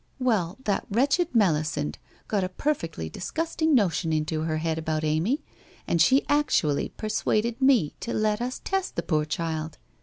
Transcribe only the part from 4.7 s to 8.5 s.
about Amy, and she actually persuaded me to let